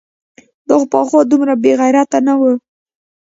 [0.67, 2.41] دا خو پخوا دومره بېغیرته نه و؟!